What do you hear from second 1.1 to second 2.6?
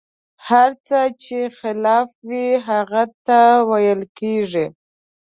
چې خلاف وي،